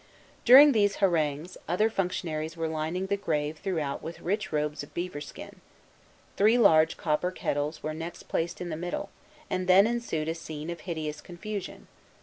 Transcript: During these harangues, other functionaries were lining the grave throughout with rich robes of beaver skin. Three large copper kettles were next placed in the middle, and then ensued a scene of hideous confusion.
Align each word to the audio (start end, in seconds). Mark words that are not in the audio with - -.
During 0.45 0.71
these 0.71 0.95
harangues, 0.95 1.57
other 1.69 1.87
functionaries 1.87 2.57
were 2.57 2.67
lining 2.67 3.05
the 3.05 3.15
grave 3.15 3.59
throughout 3.59 4.01
with 4.01 4.19
rich 4.19 4.51
robes 4.51 4.81
of 4.81 4.95
beaver 4.95 5.21
skin. 5.21 5.57
Three 6.37 6.57
large 6.57 6.97
copper 6.97 7.29
kettles 7.29 7.83
were 7.83 7.93
next 7.93 8.23
placed 8.23 8.59
in 8.59 8.69
the 8.69 8.75
middle, 8.75 9.11
and 9.47 9.67
then 9.67 9.85
ensued 9.85 10.27
a 10.27 10.33
scene 10.33 10.71
of 10.71 10.79
hideous 10.79 11.21
confusion. 11.21 11.87